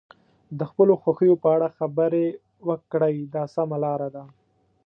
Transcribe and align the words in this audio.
د 0.59 0.61
خپلو 0.69 0.93
خوښیو 1.01 1.35
په 1.43 1.47
اړه 1.55 1.67
خبرې 1.77 2.25
وکړئ 2.67 3.15
دا 3.33 3.43
سمه 3.55 3.77
لاره 3.83 4.09
ده. 4.15 4.23